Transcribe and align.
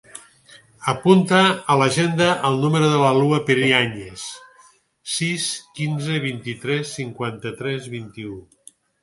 Apunta 0.91 1.41
a 1.73 1.75
l'agenda 1.81 2.29
el 2.49 2.57
número 2.63 2.87
de 2.93 3.01
la 3.01 3.11
Lua 3.17 3.39
Periañez: 3.51 4.25
sis, 5.19 5.47
quinze, 5.81 6.17
vint-i-tres, 6.25 6.97
cinquanta-tres, 6.97 7.93
vint-i-u. 7.99 8.35